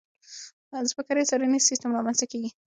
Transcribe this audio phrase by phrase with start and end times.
[0.89, 2.49] ځمکنی څارنیز سیستم رامنځته کېږي.